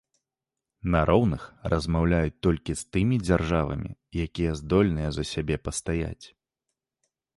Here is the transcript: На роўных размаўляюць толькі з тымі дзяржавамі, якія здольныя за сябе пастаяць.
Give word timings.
На 0.95 1.01
роўных 1.09 1.43
размаўляюць 1.73 2.41
толькі 2.47 2.75
з 2.79 2.97
тымі 2.97 3.15
дзяржавамі, 3.27 3.89
якія 4.27 4.57
здольныя 4.63 5.09
за 5.19 5.23
сябе 5.37 5.55
пастаяць. 5.67 6.25